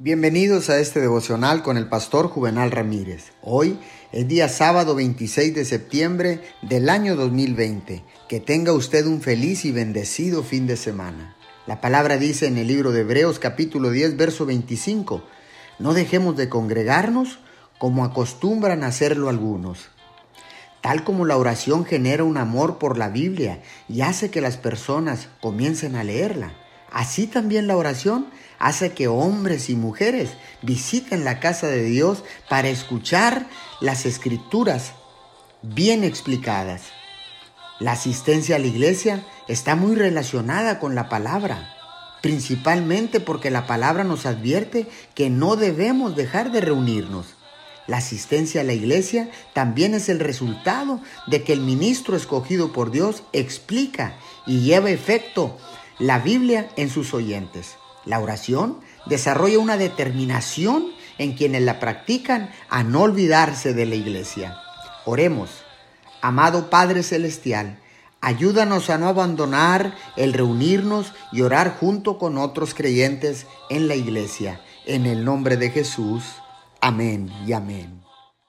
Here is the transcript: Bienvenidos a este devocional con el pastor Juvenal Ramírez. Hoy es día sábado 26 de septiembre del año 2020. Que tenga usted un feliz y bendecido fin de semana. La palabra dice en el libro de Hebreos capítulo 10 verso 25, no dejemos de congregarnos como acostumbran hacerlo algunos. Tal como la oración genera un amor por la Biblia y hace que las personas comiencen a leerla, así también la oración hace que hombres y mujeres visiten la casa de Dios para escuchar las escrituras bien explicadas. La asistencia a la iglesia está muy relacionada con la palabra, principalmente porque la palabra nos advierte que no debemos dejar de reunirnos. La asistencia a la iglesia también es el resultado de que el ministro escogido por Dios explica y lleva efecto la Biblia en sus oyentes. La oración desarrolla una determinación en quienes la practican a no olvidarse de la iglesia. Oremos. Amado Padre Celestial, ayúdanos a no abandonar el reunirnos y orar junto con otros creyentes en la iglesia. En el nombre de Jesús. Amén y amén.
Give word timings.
Bienvenidos 0.00 0.70
a 0.70 0.78
este 0.78 1.00
devocional 1.00 1.64
con 1.64 1.76
el 1.76 1.88
pastor 1.88 2.28
Juvenal 2.28 2.70
Ramírez. 2.70 3.32
Hoy 3.42 3.80
es 4.12 4.28
día 4.28 4.48
sábado 4.48 4.94
26 4.94 5.56
de 5.56 5.64
septiembre 5.64 6.40
del 6.62 6.88
año 6.88 7.16
2020. 7.16 8.04
Que 8.28 8.38
tenga 8.38 8.72
usted 8.72 9.06
un 9.06 9.20
feliz 9.20 9.64
y 9.64 9.72
bendecido 9.72 10.44
fin 10.44 10.68
de 10.68 10.76
semana. 10.76 11.34
La 11.66 11.80
palabra 11.80 12.16
dice 12.16 12.46
en 12.46 12.58
el 12.58 12.68
libro 12.68 12.92
de 12.92 13.00
Hebreos 13.00 13.40
capítulo 13.40 13.90
10 13.90 14.16
verso 14.16 14.46
25, 14.46 15.24
no 15.80 15.94
dejemos 15.94 16.36
de 16.36 16.48
congregarnos 16.48 17.40
como 17.80 18.04
acostumbran 18.04 18.84
hacerlo 18.84 19.28
algunos. 19.28 19.88
Tal 20.80 21.02
como 21.02 21.24
la 21.24 21.36
oración 21.36 21.84
genera 21.84 22.22
un 22.22 22.36
amor 22.36 22.78
por 22.78 22.98
la 22.98 23.08
Biblia 23.08 23.62
y 23.88 24.02
hace 24.02 24.30
que 24.30 24.40
las 24.40 24.58
personas 24.58 25.28
comiencen 25.40 25.96
a 25.96 26.04
leerla, 26.04 26.52
así 26.92 27.26
también 27.26 27.66
la 27.66 27.76
oración 27.76 28.28
hace 28.58 28.92
que 28.92 29.08
hombres 29.08 29.70
y 29.70 29.76
mujeres 29.76 30.30
visiten 30.62 31.24
la 31.24 31.40
casa 31.40 31.68
de 31.68 31.84
Dios 31.84 32.24
para 32.48 32.68
escuchar 32.68 33.46
las 33.80 34.06
escrituras 34.06 34.92
bien 35.62 36.04
explicadas. 36.04 36.82
La 37.78 37.92
asistencia 37.92 38.56
a 38.56 38.58
la 38.58 38.66
iglesia 38.66 39.24
está 39.46 39.76
muy 39.76 39.94
relacionada 39.94 40.80
con 40.80 40.94
la 40.94 41.08
palabra, 41.08 41.74
principalmente 42.22 43.20
porque 43.20 43.50
la 43.50 43.66
palabra 43.66 44.02
nos 44.02 44.26
advierte 44.26 44.88
que 45.14 45.30
no 45.30 45.54
debemos 45.54 46.16
dejar 46.16 46.50
de 46.50 46.60
reunirnos. 46.60 47.36
La 47.86 47.98
asistencia 47.98 48.60
a 48.60 48.64
la 48.64 48.74
iglesia 48.74 49.30
también 49.54 49.94
es 49.94 50.08
el 50.08 50.20
resultado 50.20 51.00
de 51.26 51.42
que 51.42 51.52
el 51.52 51.60
ministro 51.60 52.16
escogido 52.16 52.72
por 52.72 52.90
Dios 52.90 53.22
explica 53.32 54.14
y 54.46 54.60
lleva 54.60 54.90
efecto 54.90 55.56
la 55.98 56.18
Biblia 56.18 56.68
en 56.76 56.90
sus 56.90 57.14
oyentes. 57.14 57.76
La 58.04 58.20
oración 58.20 58.78
desarrolla 59.06 59.58
una 59.58 59.76
determinación 59.76 60.86
en 61.18 61.34
quienes 61.34 61.62
la 61.62 61.80
practican 61.80 62.50
a 62.68 62.82
no 62.82 63.02
olvidarse 63.02 63.74
de 63.74 63.86
la 63.86 63.96
iglesia. 63.96 64.56
Oremos. 65.04 65.50
Amado 66.20 66.70
Padre 66.70 67.02
Celestial, 67.02 67.78
ayúdanos 68.20 68.90
a 68.90 68.98
no 68.98 69.08
abandonar 69.08 69.94
el 70.16 70.32
reunirnos 70.32 71.12
y 71.32 71.42
orar 71.42 71.76
junto 71.78 72.18
con 72.18 72.38
otros 72.38 72.74
creyentes 72.74 73.46
en 73.70 73.88
la 73.88 73.94
iglesia. 73.94 74.60
En 74.86 75.06
el 75.06 75.24
nombre 75.24 75.56
de 75.56 75.70
Jesús. 75.70 76.24
Amén 76.80 77.30
y 77.46 77.52
amén. 77.52 78.07